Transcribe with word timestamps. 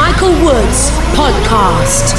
Michael 0.00 0.32
Woods 0.42 0.90
Podcast. 1.12 2.16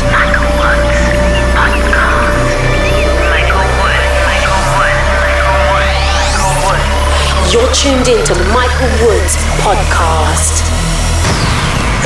You're 7.51 7.71
tuned 7.73 8.07
in 8.07 8.23
to 8.27 8.33
the 8.33 8.45
Michael 8.53 8.87
Woods 9.05 9.35
Podcast. 9.59 10.61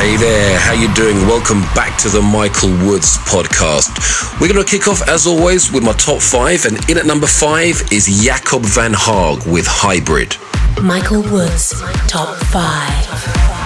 Hey 0.00 0.16
there, 0.16 0.58
how 0.58 0.72
you 0.72 0.92
doing? 0.94 1.18
Welcome 1.28 1.60
back 1.74 1.98
to 1.98 2.08
the 2.08 2.22
Michael 2.22 2.70
Woods 2.86 3.18
podcast. 3.18 4.40
We're 4.40 4.52
going 4.52 4.64
to 4.64 4.68
kick 4.68 4.88
off 4.88 5.06
as 5.08 5.26
always 5.26 5.70
with 5.70 5.84
my 5.84 5.92
top 5.92 6.20
five, 6.22 6.64
and 6.64 6.78
in 6.90 6.96
at 6.98 7.04
number 7.06 7.26
five 7.26 7.82
is 7.92 8.06
Jacob 8.24 8.62
van 8.62 8.94
Hage 8.94 9.44
with 9.46 9.66
Hybrid. 9.68 10.36
Michael 10.82 11.22
Woods 11.22 11.80
Top 12.08 12.36
5. 12.36 13.65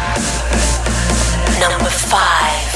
Number 1.60 1.90
5. 1.90 2.69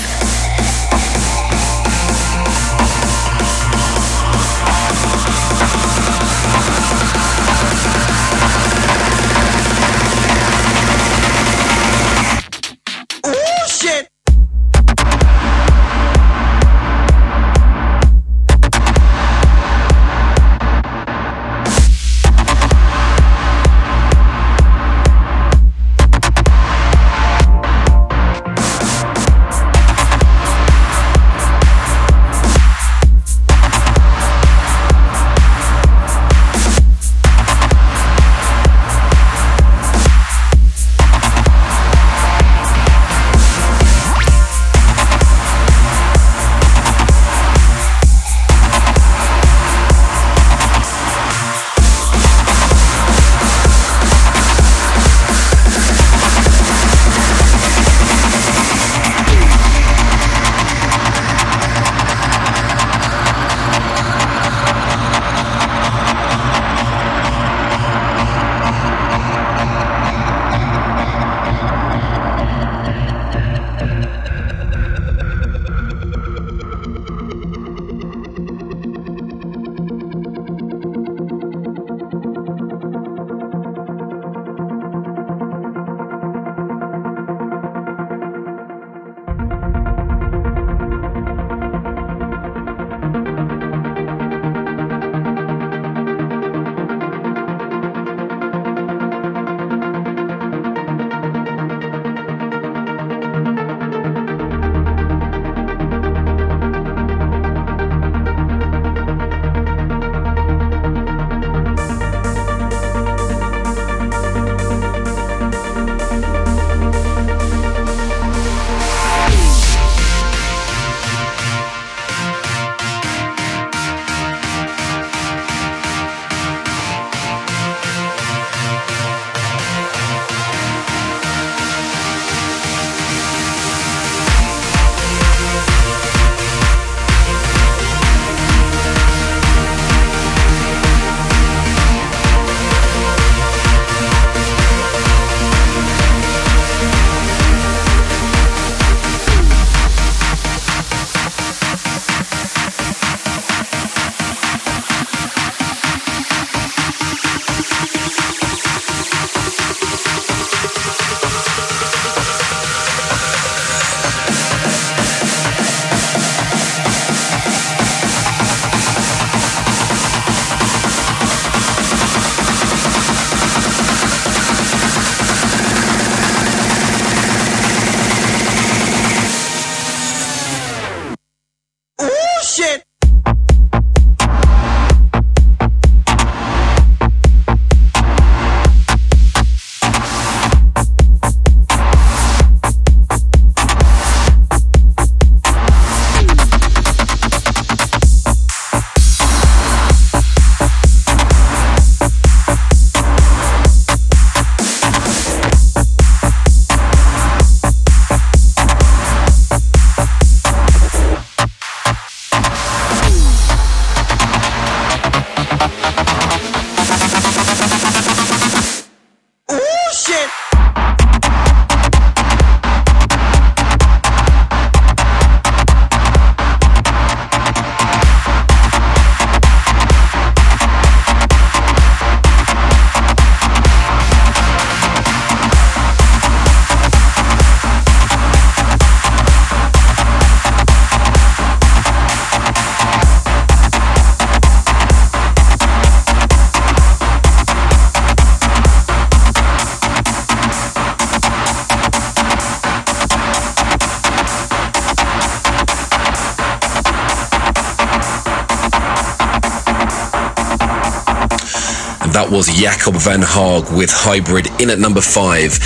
Jacob 262.55 262.95
van 262.95 263.21
Hage 263.21 263.69
with 263.71 263.91
Hybrid 263.91 264.47
in 264.63 264.71
at 264.71 264.79
number 264.79 265.01
five. 265.01 265.59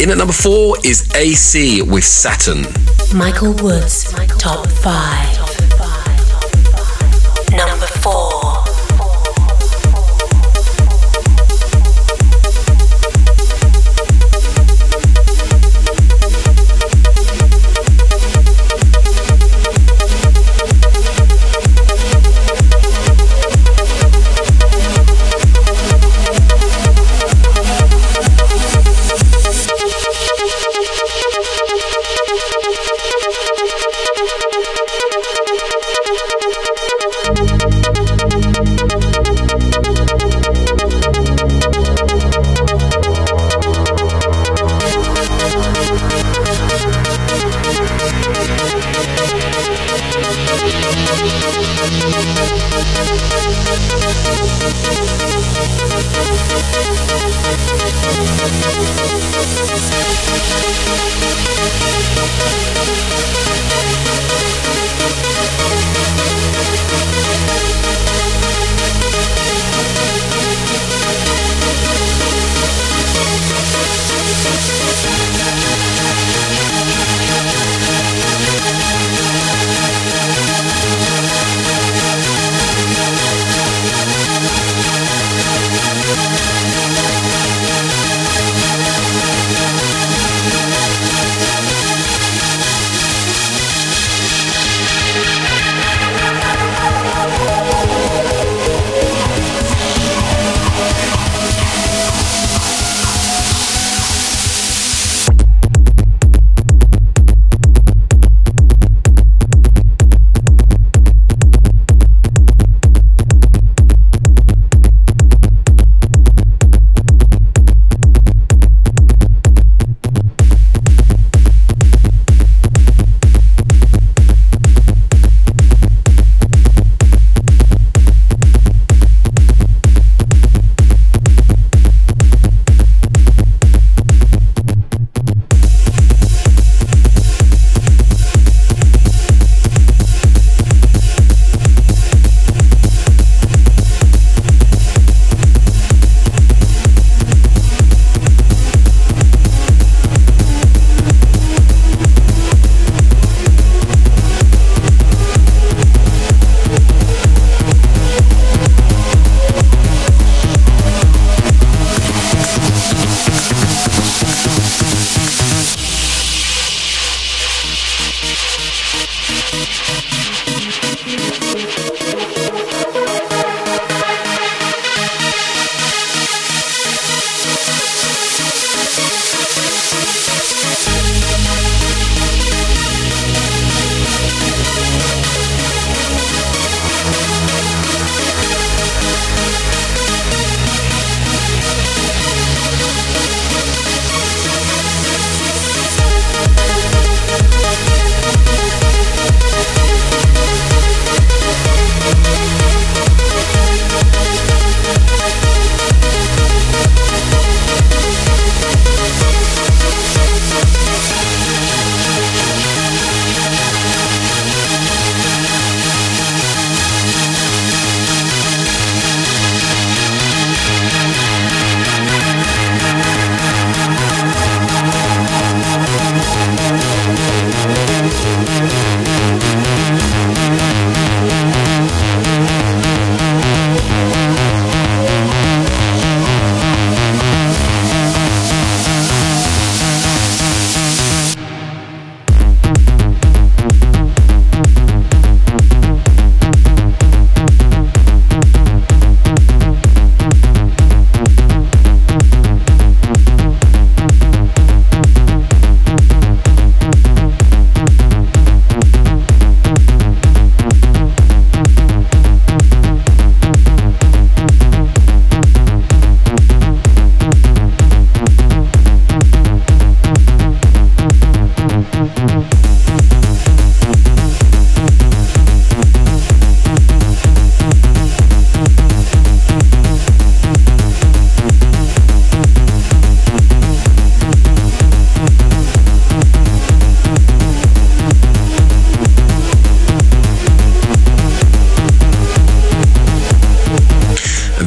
In 0.00 0.10
at 0.10 0.16
number 0.16 0.32
four 0.32 0.76
is 0.84 1.12
AC 1.16 1.82
with 1.82 2.04
Saturn. 2.04 2.64
Michael 3.12 3.52
Woods 3.54 4.14
Top 4.38 4.68
5. 4.68 5.35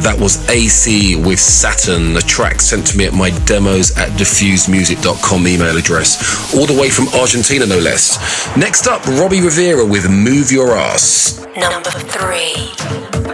That 0.02 0.16
was 0.18 0.48
AC 0.48 1.16
with 1.16 1.38
Saturn, 1.38 2.16
a 2.16 2.20
track 2.20 2.62
sent 2.62 2.86
to 2.86 2.96
me 2.96 3.04
at 3.04 3.12
my 3.12 3.30
demos 3.44 3.96
at 3.98 4.08
diffusemusic.com 4.18 5.46
email 5.46 5.76
address, 5.76 6.54
all 6.54 6.64
the 6.64 6.78
way 6.78 6.88
from 6.88 7.08
Argentina, 7.08 7.66
no 7.66 7.78
less. 7.78 8.16
Next 8.56 8.86
up, 8.86 9.06
Robbie 9.06 9.42
Rivera 9.42 9.84
with 9.84 10.08
Move 10.08 10.50
Your 10.50 10.72
Ass. 10.72 11.44
Number 11.54 11.90
three. 11.90 13.29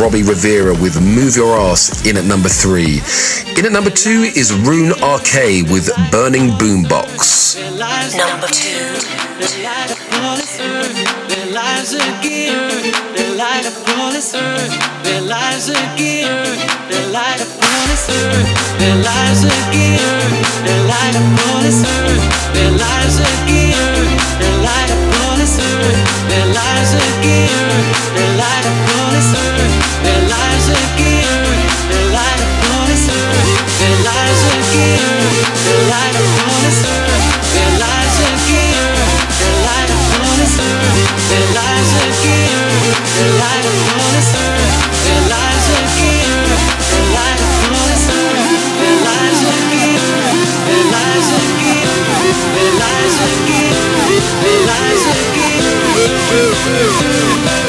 Robbie 0.00 0.22
Rivera 0.22 0.72
with 0.80 0.98
Move 0.98 1.36
Your 1.36 1.54
Ass 1.60 2.06
in 2.06 2.16
at 2.16 2.24
number 2.24 2.48
three. 2.48 3.02
In 3.58 3.66
at 3.66 3.72
number 3.72 3.90
two 3.90 4.32
is 4.34 4.50
Rune 4.50 4.92
RK 4.92 5.68
with 5.70 5.90
Burning 6.10 6.48
Boombox. 6.56 7.60
Number 8.16 8.46
two. 8.46 8.80
Woo, 56.30 56.36
woo, 56.36 57.44
woo. 57.44 57.59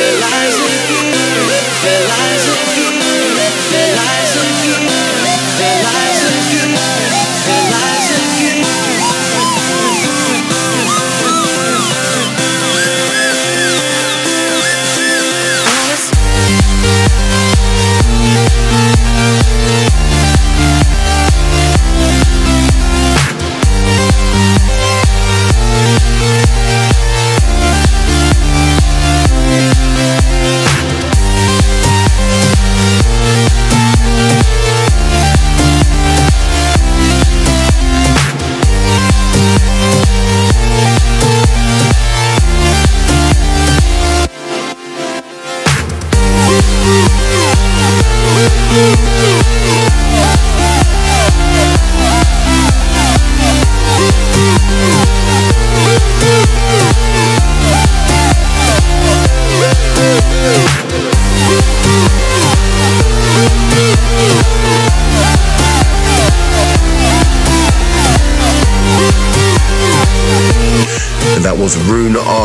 realize 0.00 0.53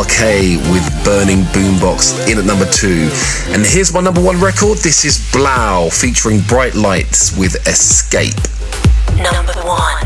With 0.00 1.04
Burning 1.04 1.42
Boombox 1.52 2.26
in 2.26 2.38
at 2.38 2.46
number 2.46 2.64
two. 2.64 3.10
And 3.48 3.66
here's 3.66 3.92
my 3.92 4.00
number 4.00 4.22
one 4.22 4.40
record. 4.40 4.78
This 4.78 5.04
is 5.04 5.18
3LAU 5.18 5.92
featuring 5.92 6.40
Bright 6.40 6.74
Lights 6.74 7.36
with 7.36 7.54
Escape. 7.68 8.34
Number 9.18 9.52
one. 9.60 9.99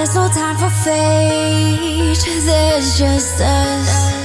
There's 0.00 0.14
no 0.14 0.28
time 0.30 0.56
for 0.56 0.70
fate, 0.70 2.24
there's 2.46 2.98
just 2.98 3.38
us. 3.38 4.19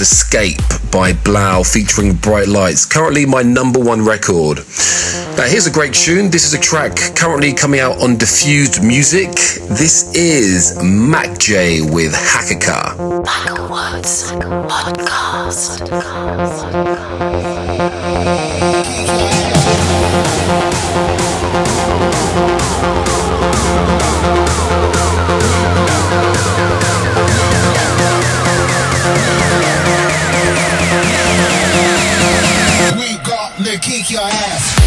Escape 0.00 0.58
by 0.90 1.12
3LAU 1.12 1.70
featuring 1.70 2.14
Bright 2.14 2.48
Lights, 2.48 2.86
currently 2.86 3.26
my 3.26 3.42
number 3.42 3.78
one 3.78 4.04
record. 4.04 4.58
Now, 5.36 5.46
here's 5.46 5.66
a 5.66 5.70
great 5.70 5.94
tune. 5.94 6.30
This 6.30 6.46
is 6.46 6.54
a 6.54 6.60
track 6.60 6.96
currently 7.16 7.52
coming 7.52 7.80
out 7.80 8.00
on 8.00 8.16
Diffused 8.16 8.82
Music. 8.82 9.30
This 9.30 10.14
is 10.14 10.78
Mac 10.82 11.38
J 11.38 11.80
with 11.82 12.14
Hacker 12.14 12.58
Car. 12.58 12.89
your 34.10 34.22
ass. 34.22 34.79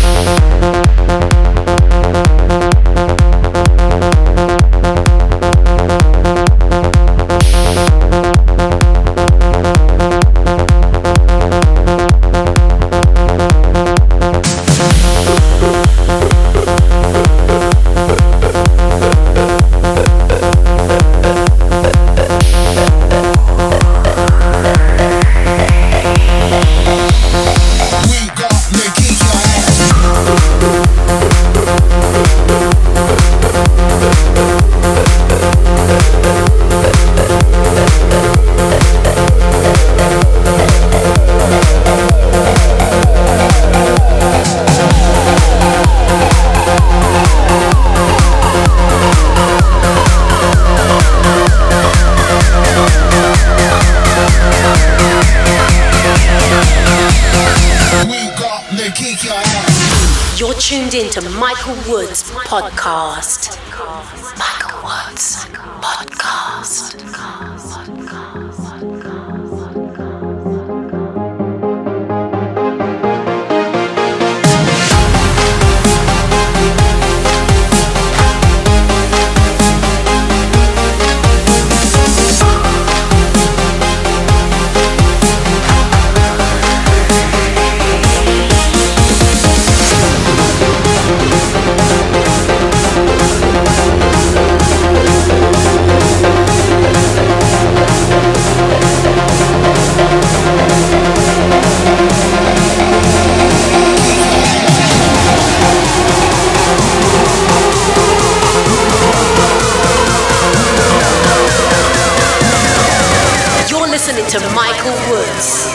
To 114.34 114.40
Michael 114.56 114.98
Woods. 115.12 115.68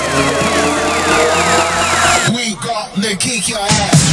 We 2.35 2.57
got 2.57 2.91
kick 3.17 3.49
your 3.49 3.61
ass. 3.61 4.09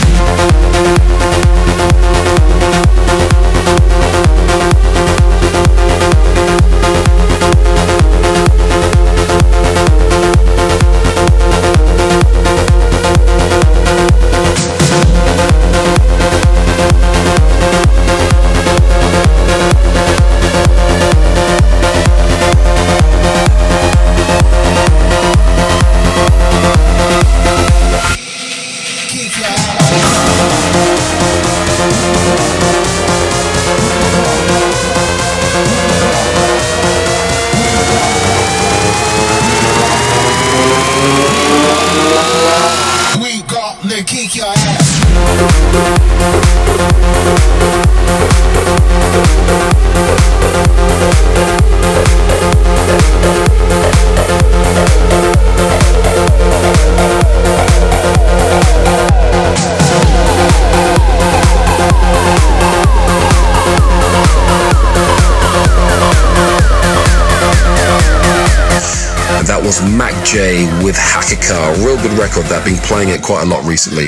Record 72.17 72.45
that 72.45 72.62
I've 72.62 72.65
been 72.65 72.82
playing 72.84 73.10
it 73.10 73.21
quite 73.21 73.43
a 73.43 73.45
lot 73.45 73.65
recently. 73.65 74.06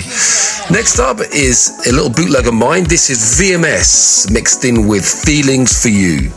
Next 0.71 0.99
up 0.99 1.19
is 1.33 1.87
a 1.87 1.91
little 1.91 2.09
bootleg 2.09 2.47
of 2.47 2.53
mine. 2.53 2.83
This 2.85 3.09
is 3.09 3.39
VMS 3.39 4.31
mixed 4.31 4.65
in 4.65 4.87
with 4.87 5.05
Feelings 5.05 5.81
for 5.81 5.89
You. 5.89 6.31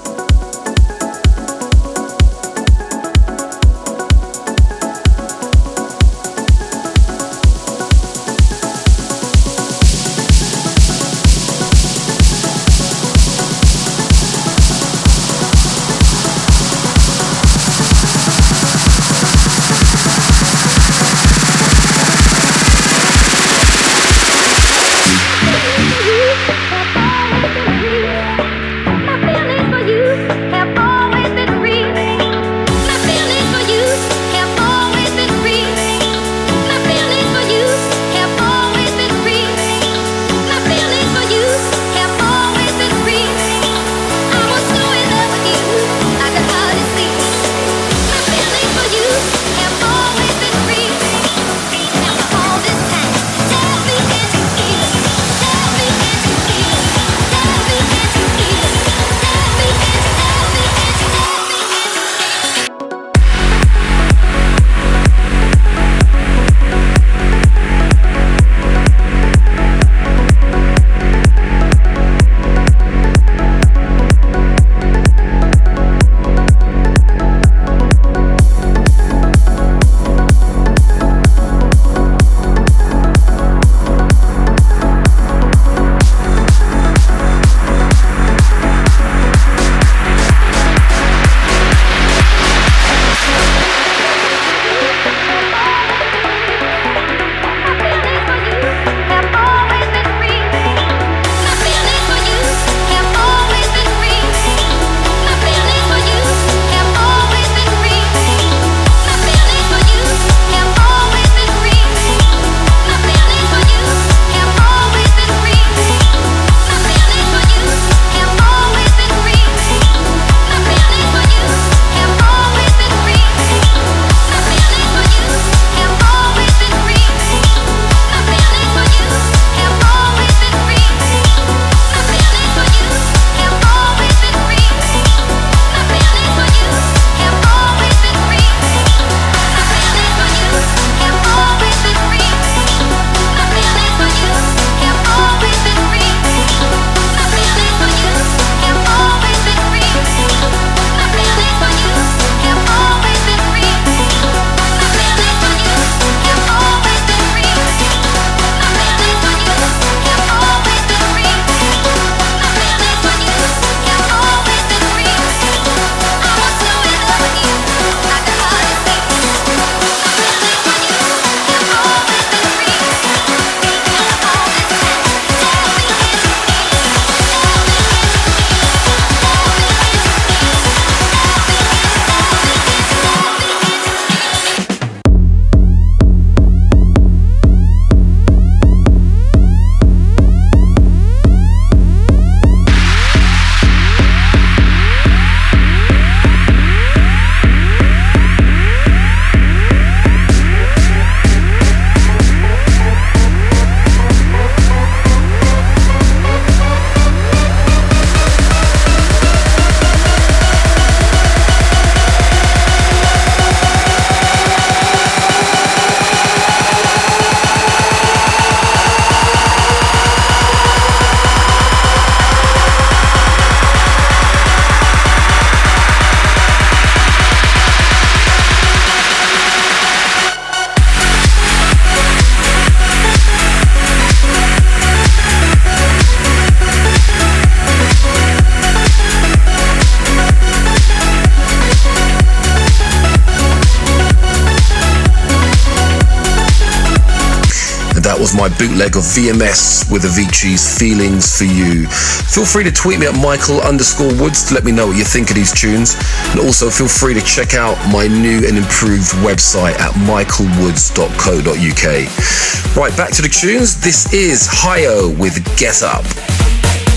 Bootleg 248.60 248.94
of 248.94 249.02
VMS 249.02 249.90
with 249.90 250.02
Avicii's 250.02 250.78
Feelings 250.78 251.38
for 251.38 251.44
You. 251.44 251.86
Feel 251.88 252.44
free 252.44 252.62
to 252.64 252.70
tweet 252.70 252.98
me 252.98 253.06
at 253.06 253.14
Michael 253.14 253.62
underscore 253.62 254.12
Woods 254.20 254.46
to 254.48 254.54
let 254.54 254.64
me 254.64 254.72
know 254.72 254.88
what 254.88 254.98
you 254.98 255.04
think 255.04 255.30
of 255.30 255.36
these 255.36 255.50
tunes. 255.50 255.96
And 256.32 256.40
also 256.40 256.68
feel 256.68 256.86
free 256.86 257.14
to 257.14 257.22
check 257.22 257.54
out 257.54 257.78
my 257.90 258.06
new 258.06 258.46
and 258.46 258.58
improved 258.58 259.12
website 259.24 259.80
at 259.80 259.94
michaelwoods.co.uk. 260.04 262.76
Right, 262.76 262.94
back 262.98 263.12
to 263.12 263.22
the 263.22 263.30
tunes. 263.30 263.80
This 263.80 264.12
is 264.12 264.46
Hio 264.50 265.08
with 265.08 265.42
Get 265.56 265.82
Up. 265.82 266.04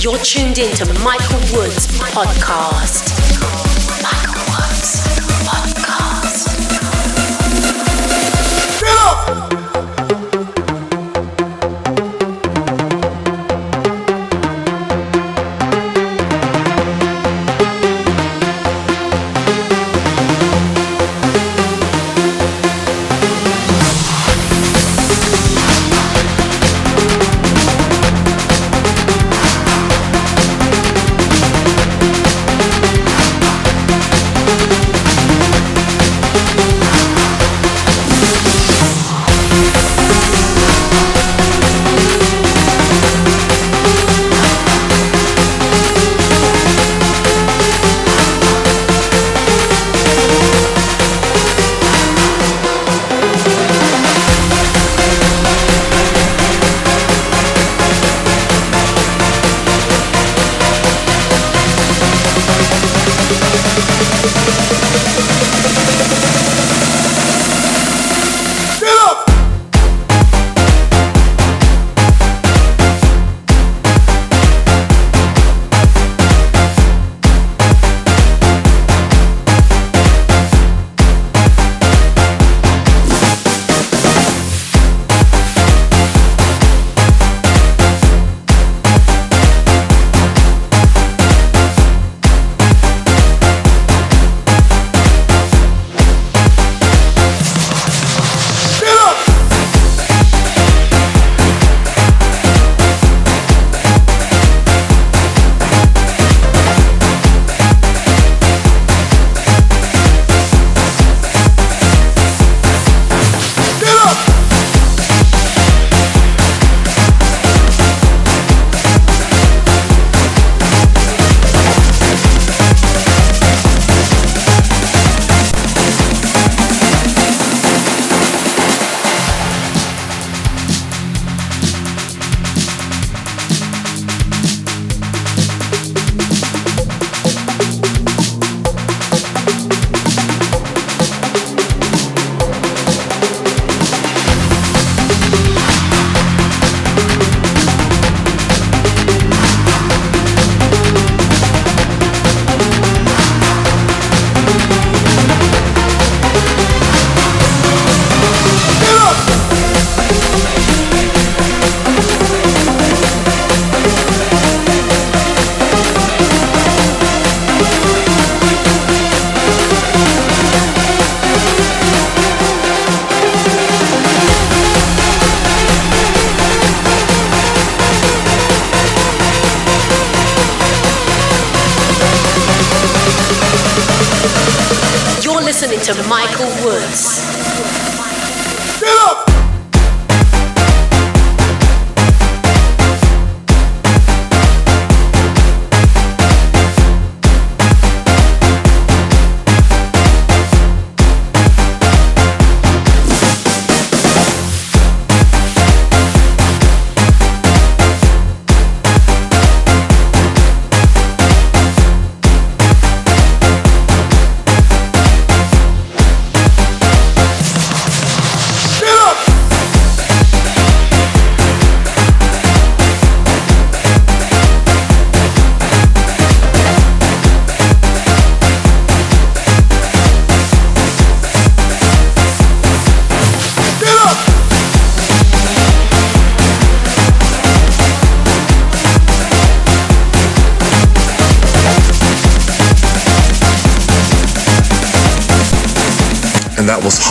You're 0.04 0.18
tuned 0.18 0.58
in 0.58 0.76
to 0.76 0.86
Michael 1.00 1.40
Woods 1.56 1.88
Podcast. 1.98 3.73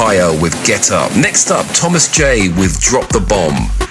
Higher 0.05 0.32
with 0.42 0.53
Get 0.66 0.90
Up. 0.90 1.14
Next 1.16 1.53
up, 1.53 1.64
Thomas 1.76 2.11
J 2.11 2.48
with 2.59 2.80
Drop 2.80 3.09
the 3.11 3.20
Bomb. 3.20 3.82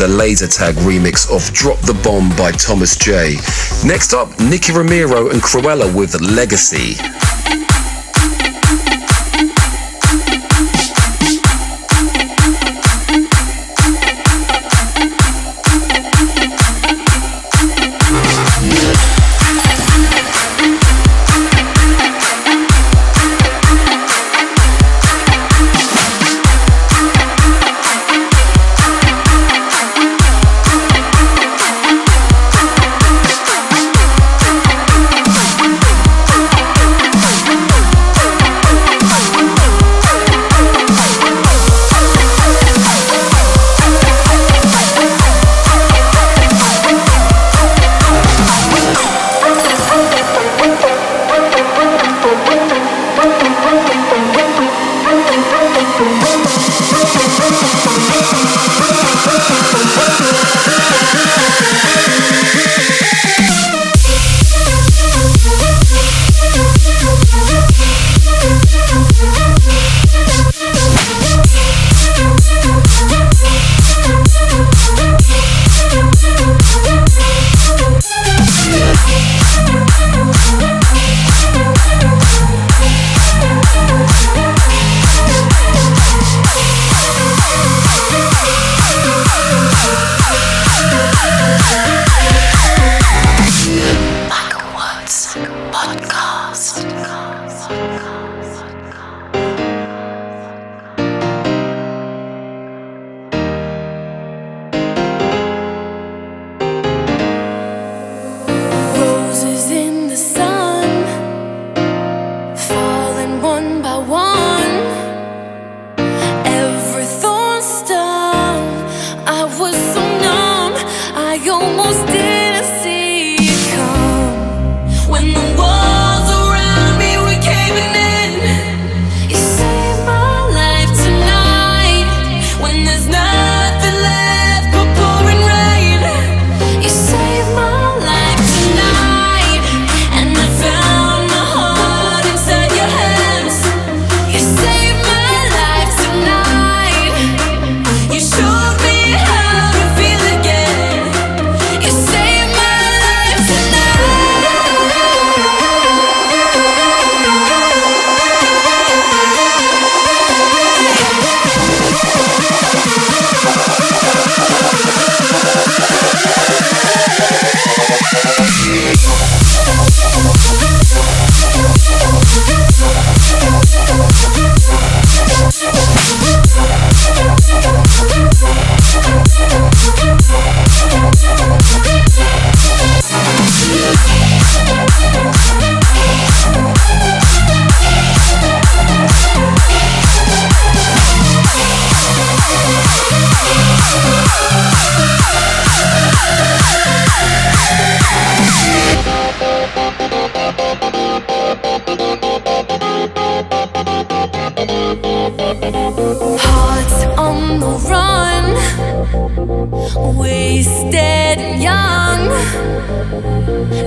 The 0.00 0.08
Laser 0.08 0.46
Tag 0.46 0.74
remix 0.76 1.30
of 1.30 1.52
Drop 1.52 1.78
the 1.80 1.92
Bomb 2.02 2.34
by 2.34 2.52
Thomas 2.52 2.96
J. 2.96 3.36
Next 3.84 4.14
up, 4.14 4.30
Nicky 4.40 4.72
Romero 4.72 5.28
and 5.28 5.42
Krewella 5.42 5.94
with 5.94 6.18
Legacy. 6.22 6.94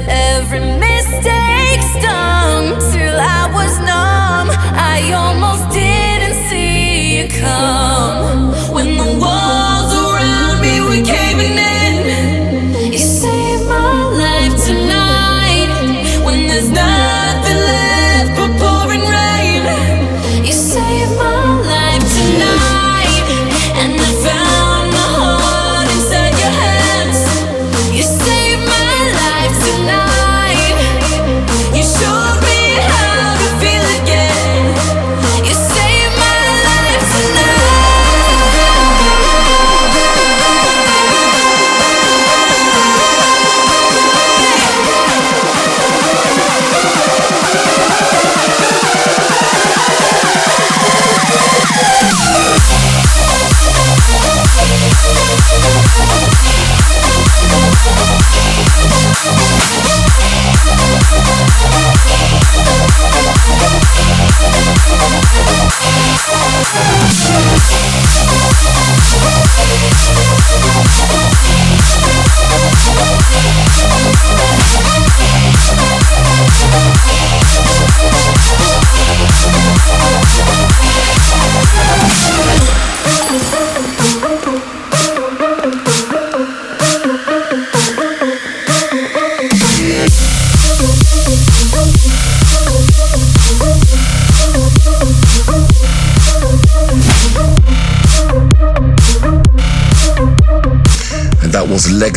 Every 0.07 0.59
mistake 0.59 1.81
stung 1.95 2.65
till 2.91 3.17
I 3.19 3.49
was 3.53 3.73
numb. 3.79 4.49
I 4.95 5.11
almost 5.13 5.73
didn't 5.73 6.49
see 6.49 7.17
you 7.17 7.27
come. 7.41 7.72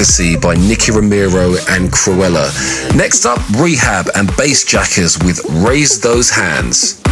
Legacy 0.07 0.37
by 0.37 0.55
Nicky 0.55 0.93
Romero 0.93 1.57
and 1.69 1.91
Krewella. 1.91 2.47
Next 2.95 3.27
up, 3.27 3.41
R3hab 3.59 4.09
and 4.15 4.29
Bassjackers 4.29 5.25
with 5.25 5.45
Raise 5.67 6.01
Those 6.01 6.31
Hands. 6.31 7.06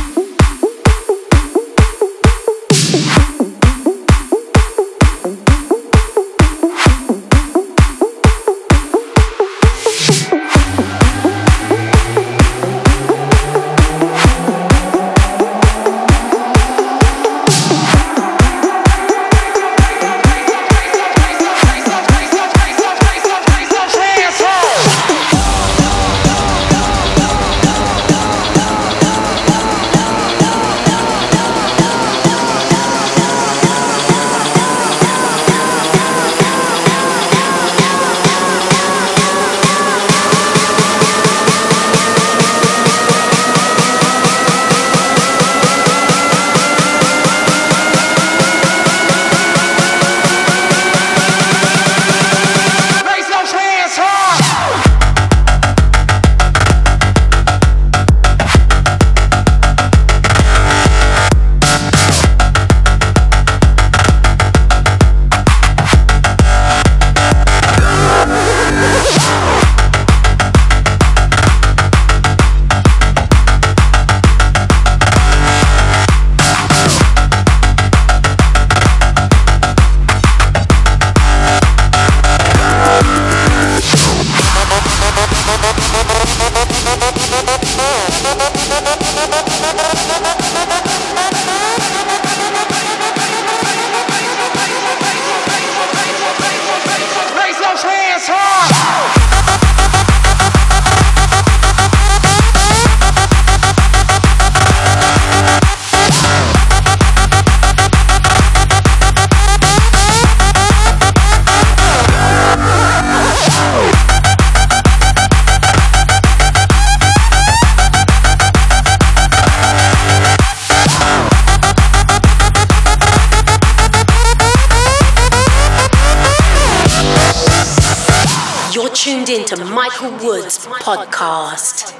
You're 128.74 128.88
tuned 128.88 129.28
in 129.28 129.44
to 129.46 129.64
Michael 129.64 130.10
Woods 130.10 130.66
Podcast. 130.66 131.94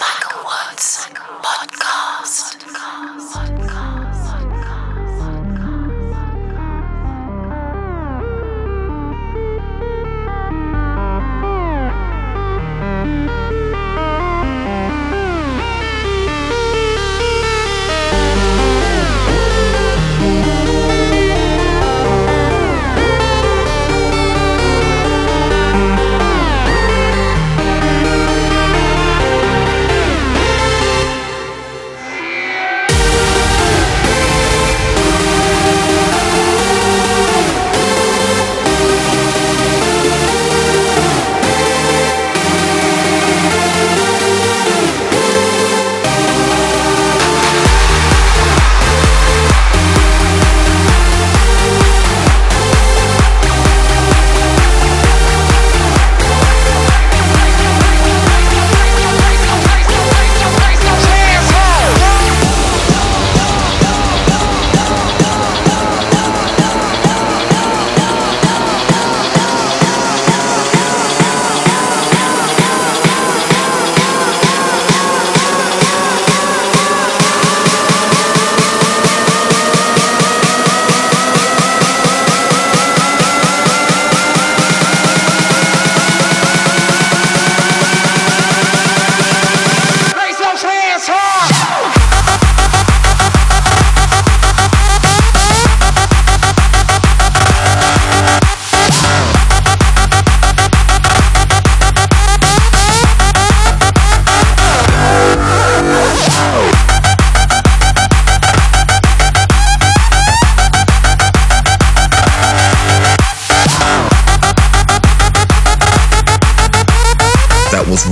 Michael 0.00 0.44
Woods 0.44 1.06
Podcast. 1.42 1.99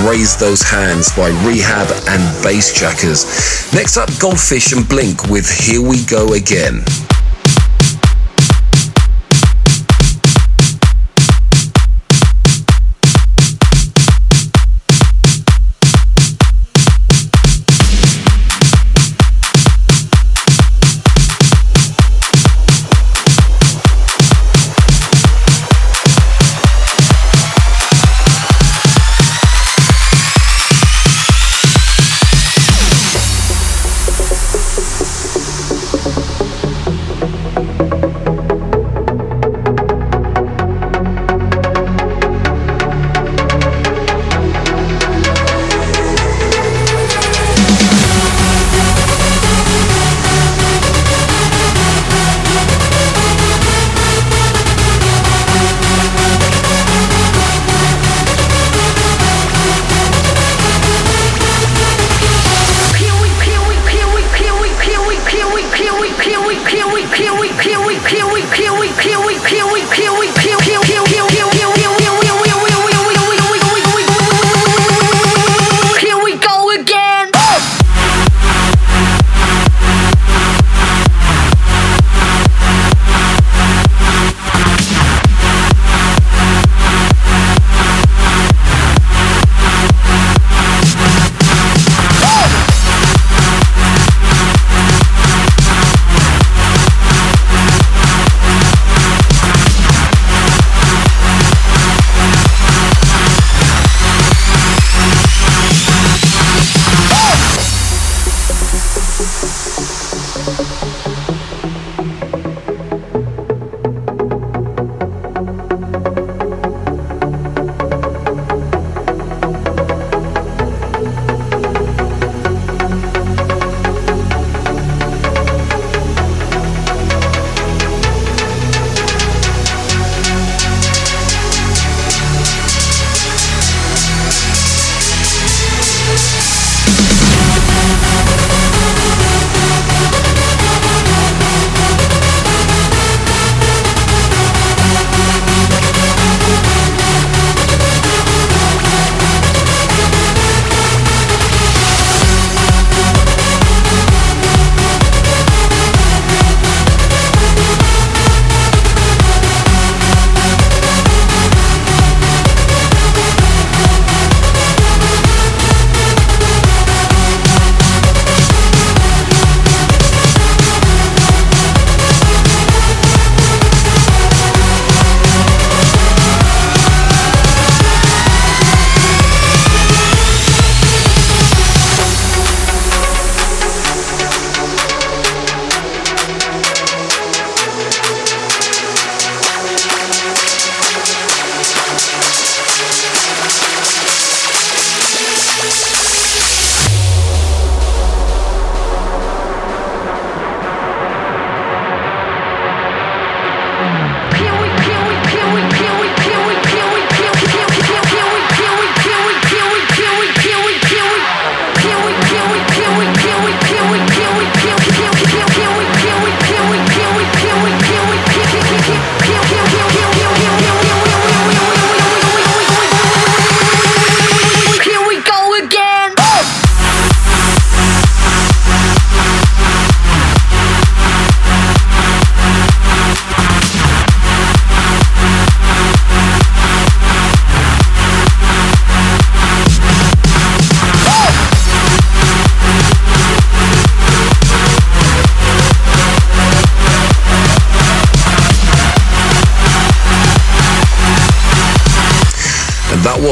Raise 0.09 0.39
Those 0.39 0.63
Hands 0.63 1.07
by 1.11 1.31
R3hab 1.31 1.91
and 2.09 2.45
Bassjackers. 2.45 3.75
Next 3.75 3.99
up, 3.99 4.09
Goldfish 4.19 4.73
and 4.73 4.89
Blink 4.89 5.25
with 5.25 5.51
Here 5.51 5.83
We 5.83 6.03
Go 6.07 6.33
Again. 6.33 6.83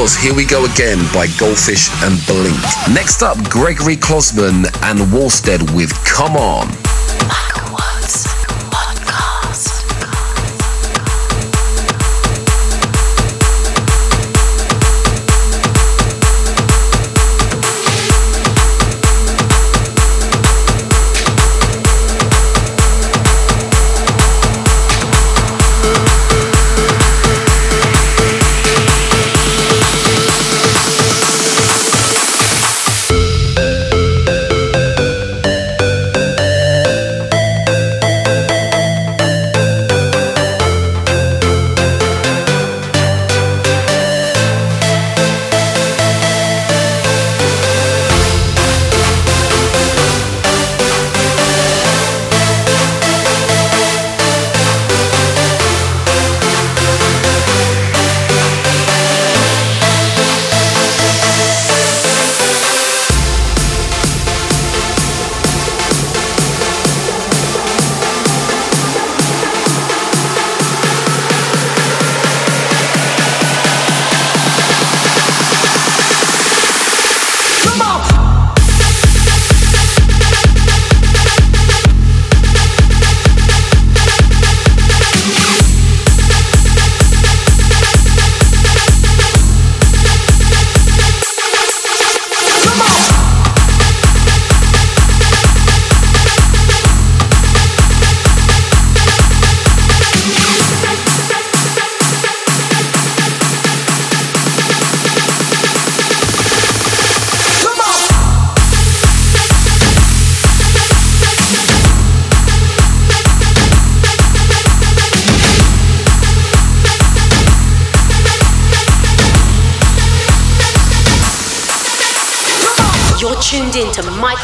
Was 0.07 0.15
Here 0.15 0.33
We 0.33 0.45
Go 0.45 0.63
Again 0.63 0.99
by 1.13 1.27
Goldfish 1.37 1.89
and 2.03 2.17
Blink. 2.27 2.55
Next 2.95 3.21
up, 3.21 3.35
Gregori 3.49 3.97
Klosman 3.97 4.63
and 4.83 4.99
Wallstead 5.11 5.75
with 5.75 5.91
Come 6.05 6.37
On. 6.37 7.56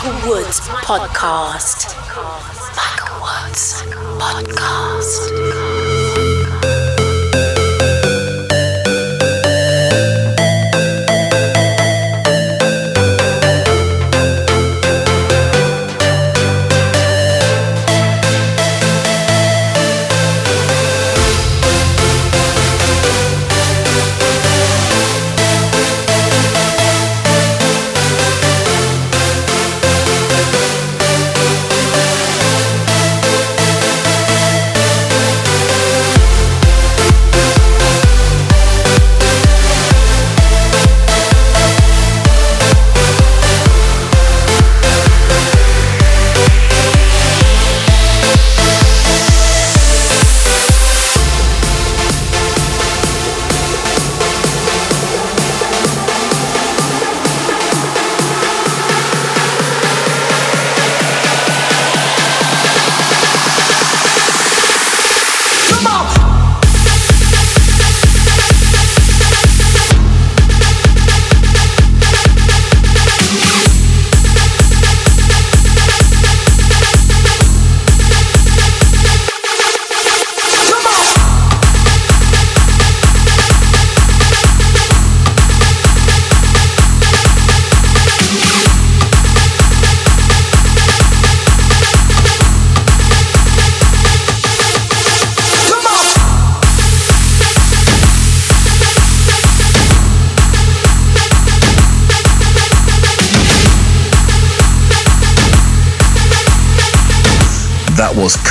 Woods 0.03 0.59
podcast. 0.59 1.92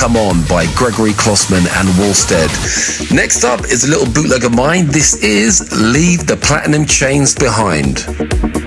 Come 0.03 0.17
On 0.17 0.43
by 0.49 0.67
Gregori 0.75 1.13
Klosman 1.13 1.65
and 1.79 1.89
Wolstead. 1.91 2.51
Next 3.15 3.45
up 3.45 3.61
is 3.67 3.85
a 3.85 3.89
little 3.89 4.13
bootleg 4.13 4.43
of 4.43 4.53
mine. 4.53 4.89
This 4.89 5.15
is 5.23 5.71
Leave 5.81 6.27
the 6.27 6.37
Platinum 6.37 6.87
Chains 6.87 7.37
Behind. 7.37 8.62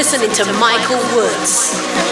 Listening 0.00 0.32
to 0.32 0.50
Michael 0.54 0.96
Woods. 1.14 2.09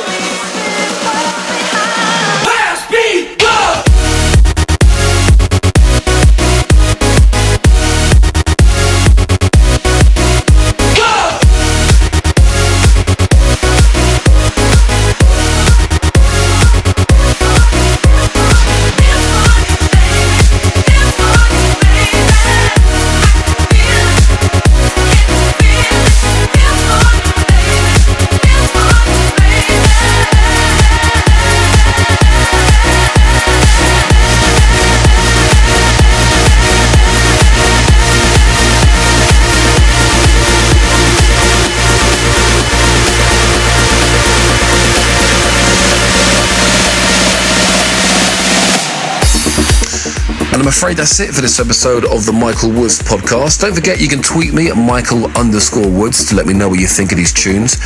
Afraid 50.69 50.99
that's 50.99 51.19
it 51.19 51.35
for 51.35 51.41
this 51.41 51.59
episode 51.59 52.05
of 52.05 52.27
the 52.27 52.33
Michael 52.33 52.71
Woods 52.71 52.99
podcast. 52.99 53.61
Don't 53.61 53.75
forget 53.75 54.01
you 54.01 54.09
can 54.09 54.21
tweet 54.21 54.53
me 54.53 54.69
at 54.69 54.77
Michael 54.77 55.27
underscore 55.37 55.89
Woods 55.89 56.27
to 56.27 56.35
let 56.35 56.47
me 56.47 56.53
know 56.53 56.69
what 56.69 56.79
you 56.79 56.87
think 56.87 57.11
of 57.11 57.17
these 57.17 57.33
tunes. 57.33 57.79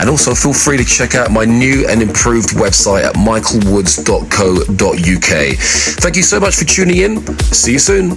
And 0.00 0.08
also 0.08 0.34
feel 0.34 0.54
free 0.54 0.78
to 0.78 0.84
check 0.84 1.14
out 1.14 1.30
my 1.30 1.44
new 1.44 1.86
and 1.88 2.00
improved 2.00 2.50
website 2.50 3.04
at 3.04 3.16
michaelwoods.co.uk. 3.16 5.58
Thank 6.00 6.16
you 6.16 6.22
so 6.22 6.40
much 6.40 6.56
for 6.56 6.64
tuning 6.64 6.98
in. 6.98 7.20
See 7.52 7.72
you 7.72 7.78
soon. 7.78 8.16